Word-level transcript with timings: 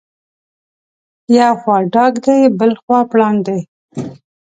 یو 1.37 1.51
خوا 1.61 1.77
ډاګ 1.93 2.13
دی 2.25 2.39
بلخوا 2.57 2.99
پړانګ 3.11 3.37
دی. 3.47 3.59